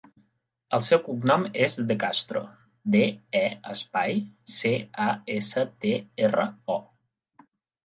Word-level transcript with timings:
El 0.77 0.81
seu 0.85 1.01
cognom 1.07 1.43
és 1.65 1.75
De 1.91 1.97
Castro: 2.03 2.41
de, 2.95 3.03
e, 3.41 3.43
espai, 3.75 4.17
ce, 4.57 4.75
a, 5.07 5.13
essa, 5.37 5.69
te, 5.87 5.95
erra, 6.31 6.51
o. 6.81 7.47